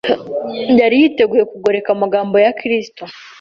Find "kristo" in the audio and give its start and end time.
2.59-3.03